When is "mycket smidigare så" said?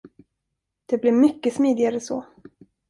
1.11-2.25